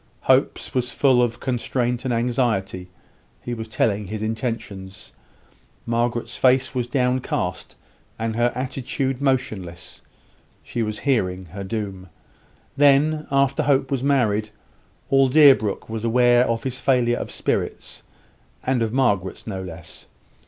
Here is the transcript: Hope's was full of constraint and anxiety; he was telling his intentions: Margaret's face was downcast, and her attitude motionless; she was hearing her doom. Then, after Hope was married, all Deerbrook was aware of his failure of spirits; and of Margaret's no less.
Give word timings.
Hope's 0.21 0.73
was 0.73 0.91
full 0.91 1.21
of 1.21 1.39
constraint 1.39 2.05
and 2.05 2.11
anxiety; 2.11 2.89
he 3.39 3.53
was 3.53 3.67
telling 3.67 4.07
his 4.07 4.23
intentions: 4.23 5.11
Margaret's 5.85 6.35
face 6.35 6.73
was 6.73 6.87
downcast, 6.87 7.75
and 8.17 8.35
her 8.35 8.51
attitude 8.55 9.21
motionless; 9.21 10.01
she 10.63 10.81
was 10.81 10.97
hearing 10.97 11.45
her 11.45 11.63
doom. 11.63 12.09
Then, 12.75 13.27
after 13.29 13.61
Hope 13.61 13.91
was 13.91 14.01
married, 14.01 14.49
all 15.11 15.29
Deerbrook 15.29 15.87
was 15.87 16.03
aware 16.03 16.47
of 16.49 16.63
his 16.63 16.81
failure 16.81 17.17
of 17.17 17.29
spirits; 17.29 18.01
and 18.63 18.81
of 18.81 18.91
Margaret's 18.91 19.45
no 19.45 19.61
less. 19.61 20.07